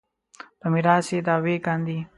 [0.59, 1.99] په میراث یې دعوې کاندي.